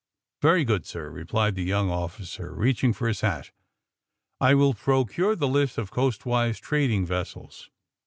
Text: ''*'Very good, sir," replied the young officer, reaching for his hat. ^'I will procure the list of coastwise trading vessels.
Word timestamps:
''*'Very 0.41 0.65
good, 0.65 0.87
sir," 0.87 1.11
replied 1.11 1.53
the 1.53 1.61
young 1.61 1.91
officer, 1.91 2.51
reaching 2.55 2.91
for 2.91 3.07
his 3.07 3.21
hat. 3.21 3.51
^'I 4.41 4.57
will 4.57 4.73
procure 4.73 5.35
the 5.35 5.47
list 5.47 5.77
of 5.77 5.91
coastwise 5.91 6.57
trading 6.59 7.05
vessels. 7.05 7.69